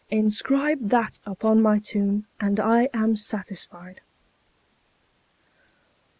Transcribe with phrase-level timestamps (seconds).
[0.09, 4.01] Inscribe that upon my tomb, and I am satisfied."